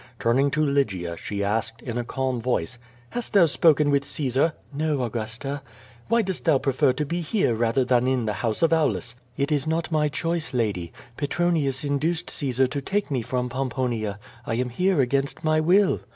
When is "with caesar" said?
3.91-4.53